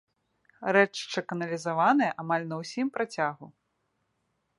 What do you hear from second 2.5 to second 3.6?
на ўсім працягу.